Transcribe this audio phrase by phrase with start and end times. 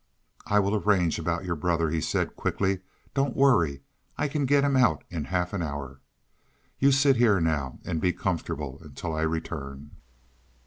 [0.47, 2.79] "I will arrange about your brother," he said quickly.
[3.13, 3.81] "Don't worry.
[4.17, 6.01] I can get him out in half an hour.
[6.79, 9.91] You sit here now and be comfortable until I return."